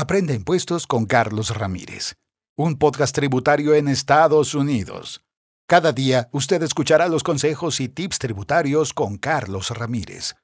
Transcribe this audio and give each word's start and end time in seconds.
Aprende 0.00 0.32
impuestos 0.32 0.86
con 0.86 1.04
Carlos 1.04 1.54
Ramírez, 1.54 2.14
un 2.56 2.78
podcast 2.78 3.14
tributario 3.14 3.74
en 3.74 3.86
Estados 3.86 4.54
Unidos. 4.54 5.20
Cada 5.68 5.92
día 5.92 6.30
usted 6.32 6.62
escuchará 6.62 7.06
los 7.06 7.22
consejos 7.22 7.80
y 7.80 7.90
tips 7.90 8.18
tributarios 8.18 8.94
con 8.94 9.18
Carlos 9.18 9.68
Ramírez. 9.68 10.36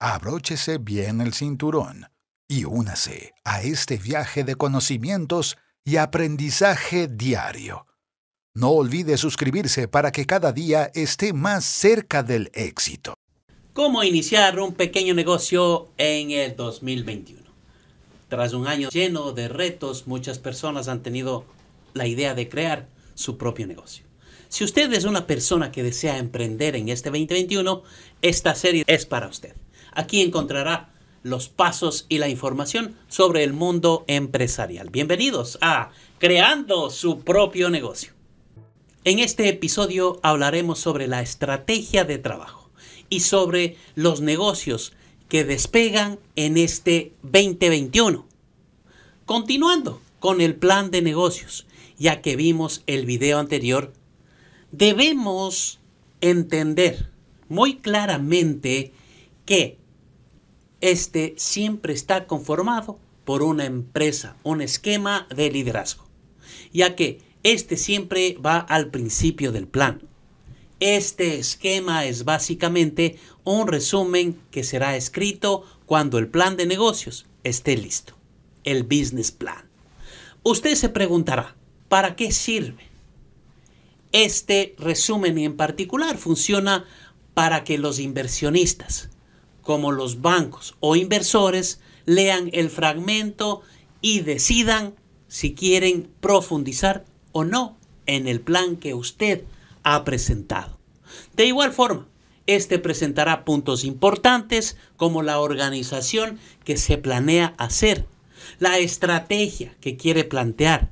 Abróchese 0.00 0.78
bien 0.78 1.20
el 1.20 1.32
cinturón 1.32 2.08
y 2.48 2.64
únase 2.64 3.34
a 3.44 3.62
este 3.62 3.98
viaje 3.98 4.42
de 4.42 4.56
conocimientos 4.56 5.58
y 5.84 5.98
aprendizaje 5.98 7.06
diario. 7.06 7.86
No 8.52 8.70
olvide 8.70 9.16
suscribirse 9.16 9.86
para 9.86 10.10
que 10.10 10.26
cada 10.26 10.50
día 10.50 10.90
esté 10.92 11.32
más 11.32 11.64
cerca 11.64 12.24
del 12.24 12.50
éxito. 12.52 13.14
¿Cómo 13.74 14.02
iniciar 14.02 14.58
un 14.58 14.74
pequeño 14.74 15.14
negocio 15.14 15.92
en 15.98 16.32
el 16.32 16.56
2021? 16.56 17.43
Tras 18.34 18.52
un 18.52 18.66
año 18.66 18.88
lleno 18.88 19.30
de 19.30 19.46
retos, 19.46 20.08
muchas 20.08 20.40
personas 20.40 20.88
han 20.88 21.04
tenido 21.04 21.44
la 21.92 22.08
idea 22.08 22.34
de 22.34 22.48
crear 22.48 22.88
su 23.14 23.38
propio 23.38 23.64
negocio. 23.68 24.04
Si 24.48 24.64
usted 24.64 24.92
es 24.92 25.04
una 25.04 25.28
persona 25.28 25.70
que 25.70 25.84
desea 25.84 26.18
emprender 26.18 26.74
en 26.74 26.88
este 26.88 27.10
2021, 27.10 27.84
esta 28.22 28.56
serie 28.56 28.82
es 28.88 29.06
para 29.06 29.28
usted. 29.28 29.54
Aquí 29.92 30.20
encontrará 30.20 30.92
los 31.22 31.48
pasos 31.48 32.06
y 32.08 32.18
la 32.18 32.28
información 32.28 32.96
sobre 33.06 33.44
el 33.44 33.52
mundo 33.52 34.04
empresarial. 34.08 34.90
Bienvenidos 34.90 35.56
a 35.60 35.92
Creando 36.18 36.90
su 36.90 37.20
propio 37.20 37.70
negocio. 37.70 38.14
En 39.04 39.20
este 39.20 39.48
episodio 39.48 40.18
hablaremos 40.24 40.80
sobre 40.80 41.06
la 41.06 41.22
estrategia 41.22 42.02
de 42.02 42.18
trabajo 42.18 42.68
y 43.08 43.20
sobre 43.20 43.76
los 43.94 44.22
negocios 44.22 44.92
que 45.28 45.44
despegan 45.44 46.18
en 46.36 46.56
este 46.56 47.12
2021. 47.22 48.33
Continuando 49.26 50.02
con 50.20 50.42
el 50.42 50.54
plan 50.54 50.90
de 50.90 51.00
negocios, 51.00 51.66
ya 51.96 52.20
que 52.20 52.36
vimos 52.36 52.82
el 52.86 53.06
video 53.06 53.38
anterior, 53.38 53.94
debemos 54.70 55.80
entender 56.20 57.10
muy 57.48 57.76
claramente 57.76 58.92
que 59.46 59.78
este 60.82 61.32
siempre 61.38 61.94
está 61.94 62.26
conformado 62.26 62.98
por 63.24 63.42
una 63.42 63.64
empresa, 63.64 64.36
un 64.42 64.60
esquema 64.60 65.26
de 65.34 65.50
liderazgo, 65.50 66.04
ya 66.74 66.94
que 66.94 67.22
este 67.44 67.78
siempre 67.78 68.36
va 68.44 68.58
al 68.58 68.90
principio 68.90 69.52
del 69.52 69.66
plan. 69.66 70.02
Este 70.80 71.38
esquema 71.38 72.04
es 72.04 72.26
básicamente 72.26 73.18
un 73.42 73.68
resumen 73.68 74.38
que 74.50 74.64
será 74.64 74.96
escrito 74.96 75.64
cuando 75.86 76.18
el 76.18 76.28
plan 76.28 76.58
de 76.58 76.66
negocios 76.66 77.24
esté 77.42 77.78
listo, 77.78 78.14
el 78.64 78.82
business 78.82 79.30
plan. 79.30 79.68
Usted 80.42 80.74
se 80.74 80.88
preguntará, 80.88 81.56
¿para 81.88 82.16
qué 82.16 82.32
sirve? 82.32 82.84
Este 84.12 84.74
resumen 84.78 85.38
en 85.38 85.56
particular 85.56 86.16
funciona 86.18 86.84
para 87.34 87.64
que 87.64 87.78
los 87.78 87.98
inversionistas, 87.98 89.10
como 89.62 89.92
los 89.92 90.20
bancos 90.20 90.76
o 90.80 90.96
inversores, 90.96 91.80
lean 92.06 92.50
el 92.52 92.70
fragmento 92.70 93.62
y 94.00 94.20
decidan 94.20 94.94
si 95.28 95.54
quieren 95.54 96.10
profundizar 96.20 97.04
o 97.32 97.44
no 97.44 97.76
en 98.06 98.28
el 98.28 98.40
plan 98.40 98.76
que 98.76 98.94
usted 98.94 99.44
ha 99.82 100.04
presentado. 100.04 100.78
De 101.34 101.46
igual 101.46 101.72
forma, 101.72 102.06
este 102.46 102.78
presentará 102.78 103.44
puntos 103.44 103.84
importantes 103.84 104.76
como 104.96 105.22
la 105.22 105.40
organización 105.40 106.38
que 106.64 106.76
se 106.76 106.98
planea 106.98 107.54
hacer, 107.56 108.06
la 108.58 108.78
estrategia 108.78 109.76
que 109.80 109.96
quiere 109.96 110.24
plantear, 110.24 110.90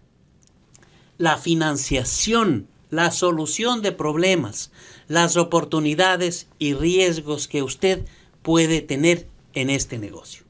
la 1.18 1.38
financiación 1.38 2.68
la 2.92 3.10
solución 3.10 3.80
de 3.80 3.90
problemas, 3.90 4.70
las 5.08 5.38
oportunidades 5.38 6.46
y 6.58 6.74
riesgos 6.74 7.48
que 7.48 7.62
usted 7.62 8.04
puede 8.42 8.82
tener 8.82 9.28
en 9.54 9.70
este 9.70 9.98
negocio. 9.98 10.44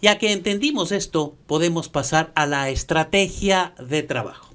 Ya 0.00 0.16
que 0.16 0.30
entendimos 0.30 0.92
esto, 0.92 1.36
podemos 1.48 1.88
pasar 1.88 2.30
a 2.36 2.46
la 2.46 2.70
estrategia 2.70 3.74
de 3.84 4.04
trabajo. 4.04 4.54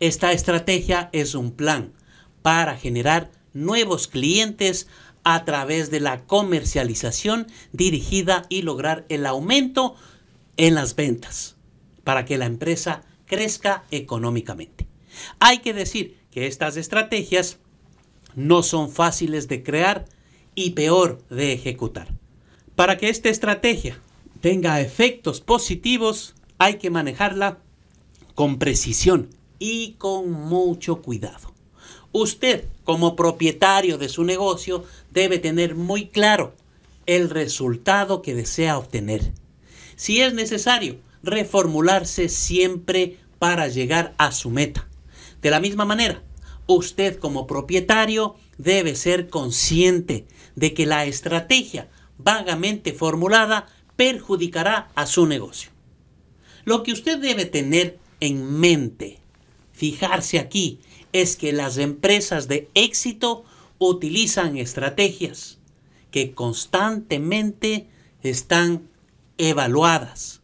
Esta 0.00 0.32
estrategia 0.32 1.10
es 1.12 1.34
un 1.34 1.52
plan 1.52 1.92
para 2.40 2.78
generar 2.78 3.30
nuevos 3.52 4.08
clientes 4.08 4.88
a 5.24 5.44
través 5.44 5.90
de 5.90 6.00
la 6.00 6.24
comercialización 6.24 7.46
dirigida 7.72 8.46
y 8.48 8.62
lograr 8.62 9.06
el 9.08 9.26
aumento 9.26 9.96
en 10.56 10.74
las 10.74 10.94
ventas 10.94 11.56
para 12.04 12.24
que 12.24 12.38
la 12.38 12.46
empresa 12.46 13.02
crezca 13.26 13.84
económicamente. 13.90 14.86
Hay 15.40 15.58
que 15.58 15.72
decir 15.72 16.18
que 16.30 16.46
estas 16.46 16.76
estrategias 16.76 17.58
no 18.34 18.62
son 18.62 18.90
fáciles 18.90 19.48
de 19.48 19.62
crear 19.62 20.04
y 20.54 20.70
peor 20.70 21.22
de 21.30 21.52
ejecutar. 21.52 22.14
Para 22.76 22.98
que 22.98 23.08
esta 23.08 23.28
estrategia 23.28 23.98
tenga 24.40 24.80
efectos 24.80 25.40
positivos, 25.40 26.34
hay 26.58 26.74
que 26.74 26.90
manejarla 26.90 27.58
con 28.34 28.58
precisión 28.58 29.30
y 29.58 29.92
con 29.92 30.30
mucho 30.30 31.02
cuidado. 31.02 31.54
Usted, 32.12 32.66
como 32.84 33.16
propietario 33.16 33.98
de 33.98 34.08
su 34.08 34.24
negocio, 34.24 34.84
debe 35.14 35.38
tener 35.38 35.76
muy 35.76 36.08
claro 36.08 36.54
el 37.06 37.30
resultado 37.30 38.20
que 38.20 38.34
desea 38.34 38.76
obtener. 38.76 39.32
Si 39.96 40.20
es 40.20 40.34
necesario, 40.34 40.98
reformularse 41.22 42.28
siempre 42.28 43.18
para 43.38 43.68
llegar 43.68 44.14
a 44.18 44.32
su 44.32 44.50
meta. 44.50 44.88
De 45.40 45.50
la 45.50 45.60
misma 45.60 45.84
manera, 45.84 46.22
usted 46.66 47.18
como 47.18 47.46
propietario 47.46 48.34
debe 48.58 48.96
ser 48.96 49.28
consciente 49.28 50.26
de 50.56 50.74
que 50.74 50.84
la 50.84 51.06
estrategia 51.06 51.88
vagamente 52.18 52.92
formulada 52.92 53.68
perjudicará 53.96 54.88
a 54.96 55.06
su 55.06 55.26
negocio. 55.26 55.70
Lo 56.64 56.82
que 56.82 56.92
usted 56.92 57.18
debe 57.18 57.44
tener 57.44 57.98
en 58.20 58.58
mente, 58.58 59.18
fijarse 59.72 60.38
aquí, 60.38 60.80
es 61.12 61.36
que 61.36 61.52
las 61.52 61.78
empresas 61.78 62.48
de 62.48 62.68
éxito 62.74 63.44
utilizan 63.88 64.56
estrategias 64.56 65.58
que 66.10 66.32
constantemente 66.32 67.88
están 68.22 68.88
evaluadas. 69.38 70.40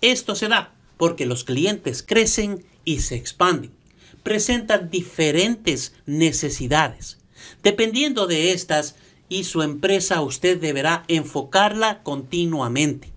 Esto 0.00 0.34
se 0.34 0.48
da 0.48 0.74
porque 0.96 1.26
los 1.26 1.44
clientes 1.44 2.02
crecen 2.02 2.64
y 2.84 3.00
se 3.00 3.16
expanden 3.16 3.72
presentan 4.22 4.90
diferentes 4.90 5.94
necesidades. 6.06 7.18
Dependiendo 7.62 8.26
de 8.26 8.52
estas 8.52 8.96
y 9.28 9.44
su 9.44 9.62
empresa, 9.62 10.20
usted 10.22 10.60
deberá 10.60 11.04
enfocarla 11.08 12.02
continuamente 12.02 13.12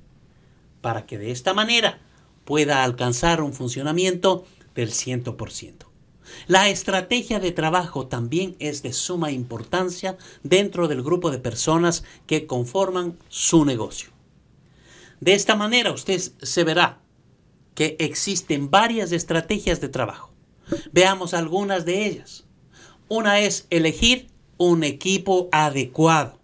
para 0.81 1.05
que 1.05 1.17
de 1.17 1.31
esta 1.31 1.53
manera 1.53 1.99
pueda 2.43 2.83
alcanzar 2.83 3.41
un 3.41 3.53
funcionamiento 3.53 4.45
del 4.75 4.91
100%. 4.91 5.85
La 6.47 6.69
estrategia 6.69 7.39
de 7.39 7.51
trabajo 7.51 8.07
también 8.07 8.55
es 8.59 8.83
de 8.83 8.93
suma 8.93 9.31
importancia 9.31 10.17
dentro 10.43 10.87
del 10.87 11.03
grupo 11.03 11.31
de 11.31 11.39
personas 11.39 12.03
que 12.27 12.47
conforman 12.47 13.17
su 13.29 13.65
negocio. 13.65 14.09
De 15.19 15.33
esta 15.33 15.55
manera 15.55 15.91
usted 15.91 16.19
se 16.19 16.63
verá 16.63 16.99
que 17.73 17.95
existen 17.99 18.69
varias 18.69 19.11
estrategias 19.11 19.81
de 19.81 19.89
trabajo. 19.89 20.31
Veamos 20.91 21.33
algunas 21.33 21.85
de 21.85 22.05
ellas. 22.05 22.45
Una 23.07 23.39
es 23.39 23.67
elegir 23.69 24.27
un 24.57 24.83
equipo 24.83 25.49
adecuado. 25.51 26.39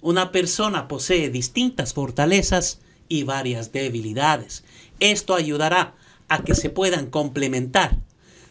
Una 0.00 0.30
persona 0.30 0.86
posee 0.86 1.30
distintas 1.30 1.92
fortalezas 1.92 2.80
y 3.08 3.24
varias 3.24 3.72
debilidades. 3.72 4.64
Esto 5.00 5.34
ayudará 5.34 5.94
a 6.28 6.44
que 6.44 6.54
se 6.54 6.70
puedan 6.70 7.10
complementar. 7.10 7.98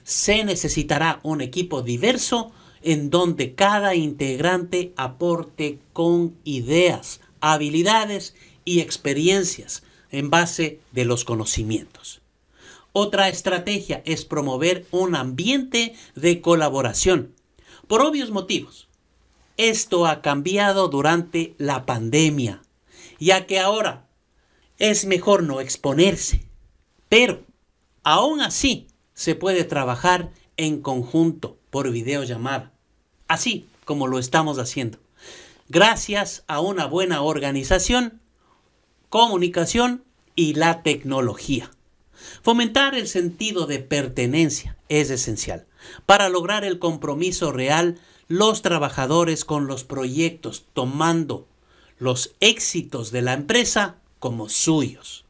Se 0.07 0.45
necesitará 0.45 1.19
un 1.23 1.41
equipo 1.41 1.81
diverso 1.81 2.53
en 2.81 3.09
donde 3.09 3.55
cada 3.55 3.93
integrante 3.93 4.93
aporte 4.95 5.79
con 5.91 6.37
ideas, 6.45 7.19
habilidades 7.41 8.33
y 8.63 8.79
experiencias 8.79 9.83
en 10.09 10.29
base 10.29 10.79
de 10.93 11.03
los 11.03 11.25
conocimientos. 11.25 12.21
Otra 12.93 13.27
estrategia 13.27 14.01
es 14.05 14.23
promover 14.23 14.85
un 14.91 15.13
ambiente 15.13 15.93
de 16.15 16.39
colaboración. 16.39 17.35
Por 17.89 18.01
obvios 18.01 18.31
motivos. 18.31 18.87
Esto 19.57 20.07
ha 20.07 20.21
cambiado 20.21 20.87
durante 20.87 21.53
la 21.57 21.85
pandemia, 21.85 22.61
ya 23.19 23.45
que 23.45 23.59
ahora 23.59 24.07
es 24.79 25.03
mejor 25.03 25.43
no 25.43 25.59
exponerse. 25.59 26.47
Pero, 27.09 27.43
aún 28.03 28.39
así, 28.39 28.87
se 29.17 29.33
puede 29.33 29.63
trabajar 29.63 30.29
en 30.57 30.79
conjunto 30.79 31.57
por 31.71 31.89
videollamada, 31.89 32.71
así 33.27 33.67
como 33.83 34.05
lo 34.05 34.19
estamos 34.19 34.59
haciendo. 34.59 34.99
Gracias 35.69 36.43
a 36.47 36.61
una 36.61 36.85
buena 36.85 37.23
organización, 37.23 38.21
comunicación 39.09 40.03
y 40.35 40.53
la 40.53 40.83
tecnología. 40.83 41.71
Fomentar 42.43 42.93
el 42.93 43.07
sentido 43.07 43.65
de 43.65 43.79
pertenencia 43.79 44.77
es 44.87 45.09
esencial 45.09 45.65
para 46.05 46.29
lograr 46.29 46.63
el 46.63 46.77
compromiso 46.77 47.51
real 47.51 47.99
los 48.27 48.61
trabajadores 48.61 49.45
con 49.45 49.65
los 49.65 49.83
proyectos, 49.83 50.65
tomando 50.73 51.47
los 51.97 52.35
éxitos 52.39 53.11
de 53.11 53.23
la 53.23 53.33
empresa 53.33 53.95
como 54.19 54.47
suyos. 54.47 55.25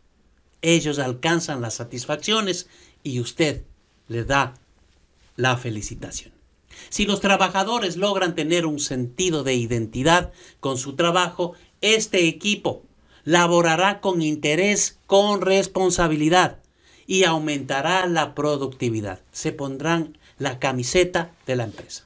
Ellos 0.61 0.99
alcanzan 0.99 1.61
las 1.61 1.75
satisfacciones 1.75 2.67
y 3.01 3.21
usted 3.21 3.63
le 4.07 4.23
da 4.23 4.53
la 5.35 5.57
felicitación. 5.57 6.33
Si 6.89 7.05
los 7.05 7.21
trabajadores 7.21 7.97
logran 7.97 8.35
tener 8.35 8.65
un 8.65 8.79
sentido 8.79 9.43
de 9.43 9.55
identidad 9.55 10.31
con 10.59 10.77
su 10.77 10.95
trabajo, 10.95 11.53
este 11.81 12.27
equipo 12.27 12.83
laborará 13.23 13.99
con 13.99 14.21
interés, 14.21 14.99
con 15.05 15.41
responsabilidad 15.41 16.59
y 17.05 17.23
aumentará 17.23 18.05
la 18.05 18.35
productividad. 18.35 19.21
Se 19.31 19.51
pondrán 19.51 20.17
la 20.37 20.59
camiseta 20.59 21.31
de 21.45 21.55
la 21.55 21.63
empresa. 21.63 22.05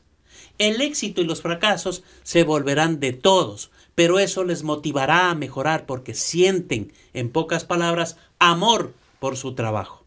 El 0.57 0.81
éxito 0.81 1.21
y 1.21 1.25
los 1.25 1.41
fracasos 1.41 2.03
se 2.23 2.43
volverán 2.43 2.99
de 2.99 3.13
todos, 3.13 3.71
pero 3.95 4.19
eso 4.19 4.43
les 4.43 4.63
motivará 4.63 5.29
a 5.29 5.35
mejorar 5.35 5.85
porque 5.85 6.13
sienten, 6.13 6.93
en 7.13 7.31
pocas 7.31 7.65
palabras, 7.65 8.17
amor 8.39 8.93
por 9.19 9.37
su 9.37 9.53
trabajo. 9.55 10.05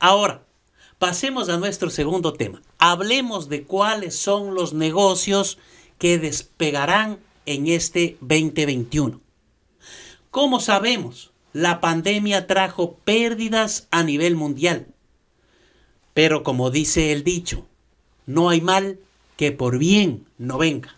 Ahora, 0.00 0.42
pasemos 1.02 1.48
a 1.48 1.56
nuestro 1.56 1.90
segundo 1.90 2.32
tema. 2.32 2.62
Hablemos 2.78 3.48
de 3.48 3.64
cuáles 3.64 4.14
son 4.14 4.54
los 4.54 4.72
negocios 4.72 5.58
que 5.98 6.16
despegarán 6.16 7.18
en 7.44 7.66
este 7.66 8.16
2021. 8.20 9.20
Como 10.30 10.60
sabemos, 10.60 11.32
la 11.52 11.80
pandemia 11.80 12.46
trajo 12.46 12.98
pérdidas 13.04 13.88
a 13.90 14.04
nivel 14.04 14.36
mundial. 14.36 14.86
Pero 16.14 16.44
como 16.44 16.70
dice 16.70 17.10
el 17.10 17.24
dicho, 17.24 17.66
no 18.26 18.48
hay 18.48 18.60
mal 18.60 19.00
que 19.36 19.50
por 19.50 19.78
bien 19.78 20.24
no 20.38 20.56
venga. 20.56 20.94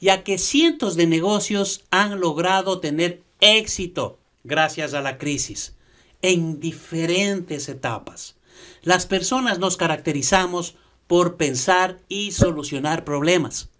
Ya 0.00 0.24
que 0.24 0.38
cientos 0.38 0.96
de 0.96 1.06
negocios 1.06 1.84
han 1.92 2.18
logrado 2.18 2.80
tener 2.80 3.22
éxito 3.38 4.18
gracias 4.42 4.92
a 4.92 5.02
la 5.02 5.18
crisis 5.18 5.76
en 6.20 6.58
diferentes 6.58 7.68
etapas. 7.68 8.34
Las 8.82 9.06
personas 9.06 9.58
nos 9.58 9.76
caracterizamos 9.76 10.76
por 11.06 11.36
pensar 11.36 12.00
y 12.08 12.32
solucionar 12.32 13.04
problemas, 13.04 13.70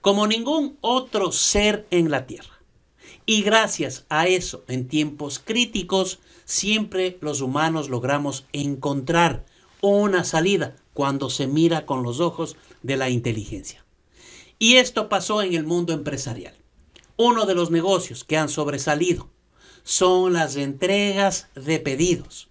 como 0.00 0.26
ningún 0.26 0.76
otro 0.80 1.32
ser 1.32 1.86
en 1.90 2.10
la 2.10 2.26
Tierra. 2.26 2.58
Y 3.26 3.42
gracias 3.42 4.06
a 4.08 4.26
eso, 4.26 4.64
en 4.68 4.88
tiempos 4.88 5.38
críticos, 5.38 6.18
siempre 6.44 7.18
los 7.20 7.40
humanos 7.42 7.90
logramos 7.90 8.46
encontrar 8.52 9.44
una 9.80 10.24
salida 10.24 10.76
cuando 10.94 11.30
se 11.30 11.46
mira 11.46 11.86
con 11.86 12.02
los 12.02 12.20
ojos 12.20 12.56
de 12.82 12.96
la 12.96 13.10
inteligencia. 13.10 13.84
Y 14.58 14.76
esto 14.76 15.08
pasó 15.08 15.42
en 15.42 15.54
el 15.54 15.64
mundo 15.64 15.92
empresarial. 15.92 16.56
Uno 17.16 17.46
de 17.46 17.54
los 17.54 17.70
negocios 17.70 18.24
que 18.24 18.36
han 18.36 18.48
sobresalido 18.48 19.28
son 19.84 20.32
las 20.32 20.56
entregas 20.56 21.48
de 21.54 21.78
pedidos. 21.80 22.47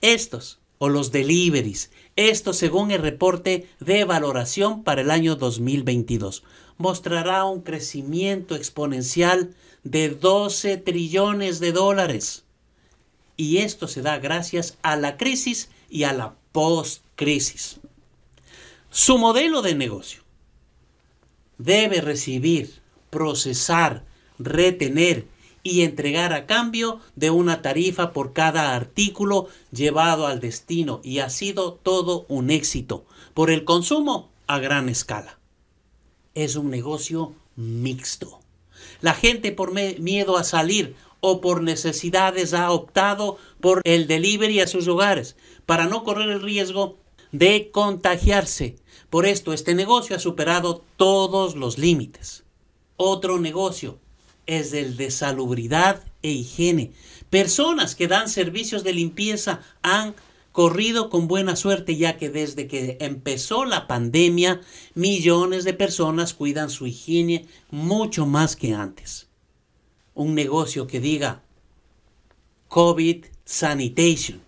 Estos, 0.00 0.60
o 0.78 0.88
los 0.88 1.12
deliveries, 1.12 1.90
esto 2.16 2.52
según 2.52 2.90
el 2.90 3.02
reporte 3.02 3.68
de 3.80 4.04
valoración 4.04 4.82
para 4.82 5.02
el 5.02 5.10
año 5.10 5.36
2022, 5.36 6.42
mostrará 6.78 7.44
un 7.44 7.60
crecimiento 7.60 8.56
exponencial 8.56 9.54
de 9.84 10.08
12 10.08 10.78
trillones 10.78 11.60
de 11.60 11.72
dólares. 11.72 12.44
Y 13.36 13.58
esto 13.58 13.88
se 13.88 14.00
da 14.00 14.18
gracias 14.18 14.78
a 14.82 14.96
la 14.96 15.16
crisis 15.18 15.68
y 15.90 16.04
a 16.04 16.14
la 16.14 16.34
post-crisis. 16.52 17.80
Su 18.90 19.18
modelo 19.18 19.60
de 19.62 19.74
negocio 19.74 20.22
debe 21.58 22.00
recibir, 22.00 22.80
procesar, 23.10 24.04
retener 24.38 25.26
y 25.62 25.82
entregar 25.82 26.32
a 26.32 26.46
cambio 26.46 27.00
de 27.16 27.30
una 27.30 27.62
tarifa 27.62 28.12
por 28.12 28.32
cada 28.32 28.74
artículo 28.74 29.48
llevado 29.72 30.26
al 30.26 30.40
destino 30.40 31.00
y 31.02 31.18
ha 31.18 31.30
sido 31.30 31.74
todo 31.74 32.24
un 32.28 32.50
éxito 32.50 33.04
por 33.34 33.50
el 33.50 33.64
consumo 33.64 34.30
a 34.46 34.58
gran 34.58 34.88
escala 34.88 35.40
es 36.34 36.56
un 36.56 36.70
negocio 36.70 37.34
mixto. 37.56 38.40
La 39.00 39.14
gente 39.14 39.52
por 39.52 39.72
miedo 39.72 40.36
a 40.36 40.44
salir 40.44 40.94
o 41.20 41.40
por 41.40 41.62
necesidades 41.62 42.54
ha 42.54 42.70
optado 42.70 43.36
por 43.60 43.82
el 43.84 44.06
delivery 44.06 44.60
a 44.60 44.66
sus 44.66 44.88
hogares 44.88 45.36
para 45.66 45.86
no 45.86 46.02
correr 46.04 46.30
el 46.30 46.42
riesgo 46.42 46.96
de 47.32 47.70
contagiarse. 47.70 48.76
Por 49.10 49.26
esto 49.26 49.52
este 49.52 49.74
negocio 49.74 50.16
ha 50.16 50.18
superado 50.18 50.82
todos 50.96 51.56
los 51.56 51.78
límites. 51.78 52.44
Otro 52.96 53.38
negocio 53.38 53.98
es 54.58 54.72
el 54.72 54.96
de 54.96 55.10
salubridad 55.10 56.02
e 56.22 56.30
higiene. 56.30 56.92
Personas 57.30 57.94
que 57.94 58.08
dan 58.08 58.28
servicios 58.28 58.82
de 58.82 58.92
limpieza 58.92 59.60
han 59.82 60.14
corrido 60.50 61.08
con 61.08 61.28
buena 61.28 61.54
suerte 61.54 61.96
ya 61.96 62.16
que 62.18 62.30
desde 62.30 62.66
que 62.66 62.98
empezó 63.00 63.64
la 63.64 63.86
pandemia 63.86 64.60
millones 64.94 65.62
de 65.62 65.72
personas 65.72 66.34
cuidan 66.34 66.68
su 66.68 66.88
higiene 66.88 67.46
mucho 67.70 68.26
más 68.26 68.56
que 68.56 68.74
antes. 68.74 69.28
Un 70.14 70.34
negocio 70.34 70.88
que 70.88 70.98
diga 70.98 71.42
COVID 72.66 73.26
Sanitation. 73.44 74.42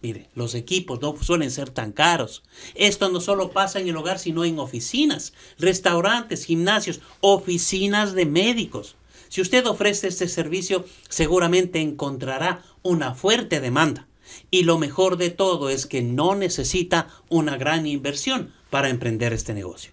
Mire, 0.00 0.28
los 0.34 0.54
equipos 0.54 1.00
no 1.00 1.16
suelen 1.20 1.50
ser 1.50 1.70
tan 1.70 1.92
caros. 1.92 2.44
Esto 2.74 3.08
no 3.08 3.20
solo 3.20 3.50
pasa 3.50 3.80
en 3.80 3.88
el 3.88 3.96
hogar, 3.96 4.18
sino 4.18 4.44
en 4.44 4.58
oficinas, 4.58 5.32
restaurantes, 5.58 6.44
gimnasios, 6.44 7.00
oficinas 7.20 8.14
de 8.14 8.26
médicos. 8.26 8.97
Si 9.28 9.40
usted 9.40 9.66
ofrece 9.66 10.08
este 10.08 10.28
servicio, 10.28 10.84
seguramente 11.08 11.80
encontrará 11.80 12.62
una 12.82 13.14
fuerte 13.14 13.60
demanda. 13.60 14.06
Y 14.50 14.64
lo 14.64 14.78
mejor 14.78 15.16
de 15.16 15.30
todo 15.30 15.70
es 15.70 15.86
que 15.86 16.02
no 16.02 16.34
necesita 16.34 17.08
una 17.28 17.56
gran 17.56 17.86
inversión 17.86 18.52
para 18.70 18.90
emprender 18.90 19.32
este 19.32 19.54
negocio. 19.54 19.92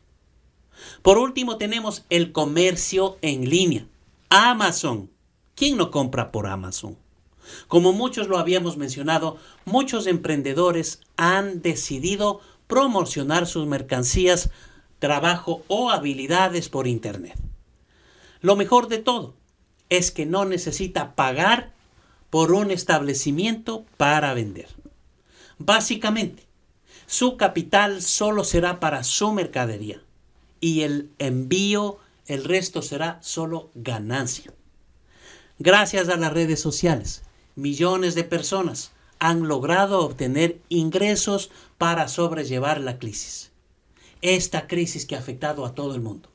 Por 1.02 1.18
último 1.18 1.58
tenemos 1.58 2.06
el 2.10 2.32
comercio 2.32 3.18
en 3.22 3.50
línea. 3.50 3.88
Amazon. 4.30 5.10
¿Quién 5.56 5.78
no 5.78 5.92
compra 5.92 6.32
por 6.32 6.48
Amazon? 6.48 6.98
Como 7.68 7.94
muchos 7.94 8.28
lo 8.28 8.38
habíamos 8.38 8.76
mencionado, 8.76 9.38
muchos 9.66 10.08
emprendedores 10.08 11.02
han 11.16 11.62
decidido 11.62 12.42
promocionar 12.68 13.48
sus 13.48 13.68
mercancías, 13.68 14.50
trabajo 15.00 15.64
o 15.68 15.92
habilidades 15.92 16.70
por 16.70 16.88
Internet. 16.88 17.36
Lo 18.46 18.56
mejor 18.56 18.90
de 18.90 19.00
todo 19.00 19.34
es 19.90 20.12
que 20.12 20.28
no 20.28 20.46
necesita 20.46 21.16
pagar 21.16 21.74
por 22.30 22.52
un 22.52 22.70
establecimiento 22.70 23.88
para 23.98 24.36
vender. 24.36 24.68
Básicamente, 25.58 26.46
su 27.08 27.38
capital 27.38 28.04
solo 28.04 28.44
será 28.44 28.80
para 28.80 29.04
su 29.04 29.32
mercadería 29.32 30.00
y 30.62 30.82
el 30.82 31.10
envío, 31.18 31.98
el 32.28 32.44
resto 32.44 32.84
será 32.84 33.18
solo 33.24 33.72
ganancia. 33.74 34.54
Gracias 35.58 36.08
a 36.10 36.16
las 36.16 36.32
redes 36.32 36.60
sociales, 36.60 37.24
millones 37.56 38.14
de 38.14 38.26
personas 38.26 38.92
han 39.18 39.48
logrado 39.48 40.02
obtener 40.02 40.62
ingresos 40.70 41.50
para 41.80 42.08
sobrellevar 42.08 42.80
la 42.80 43.00
crisis. 43.00 43.52
Esta 44.22 44.68
crisis 44.68 45.08
que 45.08 45.16
ha 45.16 45.20
afectado 45.20 45.66
a 45.66 45.74
todo 45.74 45.96
el 45.96 46.02
mundo. 46.02 46.30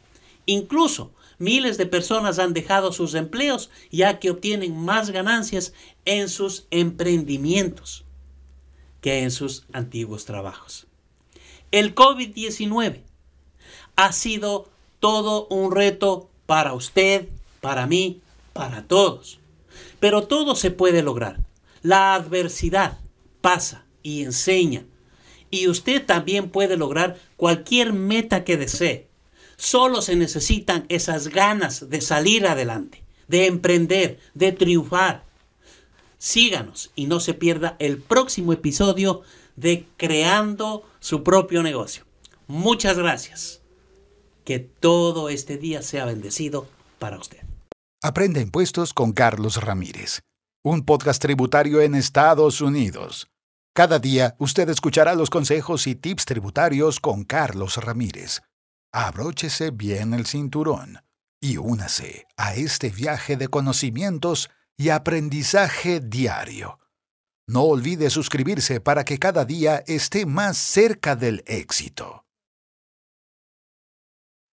Incluso 0.46 1.12
miles 1.40 1.78
de 1.78 1.86
personas 1.86 2.38
han 2.38 2.54
dejado 2.54 2.92
sus 2.92 3.14
empleos 3.14 3.70
ya 3.90 4.20
que 4.20 4.30
obtienen 4.30 4.76
más 4.76 5.10
ganancias 5.10 5.72
en 6.04 6.28
sus 6.28 6.66
emprendimientos 6.70 8.04
que 9.00 9.22
en 9.22 9.30
sus 9.30 9.64
antiguos 9.72 10.26
trabajos. 10.26 10.86
El 11.72 11.94
COVID-19 11.94 13.02
ha 13.96 14.12
sido 14.12 14.68
todo 15.00 15.46
un 15.48 15.72
reto 15.72 16.30
para 16.46 16.74
usted, 16.74 17.28
para 17.60 17.86
mí, 17.86 18.20
para 18.52 18.86
todos. 18.86 19.40
Pero 19.98 20.26
todo 20.26 20.56
se 20.56 20.70
puede 20.70 21.02
lograr. 21.02 21.40
La 21.82 22.14
adversidad 22.14 22.98
pasa 23.40 23.84
y 24.02 24.22
enseña. 24.22 24.84
Y 25.50 25.68
usted 25.68 26.04
también 26.04 26.50
puede 26.50 26.76
lograr 26.76 27.18
cualquier 27.36 27.92
meta 27.92 28.44
que 28.44 28.56
desee. 28.56 29.09
Solo 29.60 30.00
se 30.00 30.16
necesitan 30.16 30.86
esas 30.88 31.28
ganas 31.28 31.90
de 31.90 32.00
salir 32.00 32.46
adelante, 32.46 33.04
de 33.28 33.46
emprender, 33.46 34.18
de 34.34 34.52
triunfar. 34.52 35.24
Síganos 36.18 36.90
y 36.94 37.06
no 37.06 37.20
se 37.20 37.34
pierda 37.34 37.76
el 37.78 37.98
próximo 37.98 38.52
episodio 38.52 39.22
de 39.56 39.86
Creando 39.96 40.88
su 40.98 41.22
propio 41.22 41.62
negocio. 41.62 42.04
Muchas 42.46 42.96
gracias. 42.96 43.60
Que 44.44 44.58
todo 44.58 45.28
este 45.28 45.58
día 45.58 45.82
sea 45.82 46.06
bendecido 46.06 46.66
para 46.98 47.18
usted. 47.18 47.40
Aprende 48.02 48.40
impuestos 48.40 48.94
con 48.94 49.12
Carlos 49.12 49.62
Ramírez 49.62 50.22
un 50.62 50.84
podcast 50.84 51.22
tributario 51.22 51.80
en 51.80 51.94
Estados 51.94 52.60
Unidos. 52.60 53.28
Cada 53.74 53.98
día 53.98 54.34
usted 54.38 54.68
escuchará 54.68 55.14
los 55.14 55.30
consejos 55.30 55.86
y 55.86 55.94
tips 55.94 56.26
tributarios 56.26 57.00
con 57.00 57.24
Carlos 57.24 57.78
Ramírez. 57.78 58.42
Abróchese 58.92 59.70
bien 59.70 60.14
el 60.14 60.26
cinturón 60.26 60.98
y 61.40 61.58
únase 61.58 62.26
a 62.36 62.54
este 62.54 62.90
viaje 62.90 63.36
de 63.36 63.46
conocimientos 63.46 64.50
y 64.76 64.88
aprendizaje 64.88 66.00
diario. 66.00 66.80
No 67.46 67.62
olvide 67.62 68.10
suscribirse 68.10 68.80
para 68.80 69.04
que 69.04 69.18
cada 69.18 69.44
día 69.44 69.84
esté 69.86 70.26
más 70.26 70.56
cerca 70.56 71.14
del 71.14 71.44
éxito. 71.46 72.24